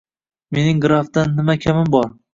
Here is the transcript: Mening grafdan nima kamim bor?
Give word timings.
Mening 0.57 0.81
grafdan 0.85 1.37
nima 1.41 1.57
kamim 1.67 1.95
bor? 1.99 2.13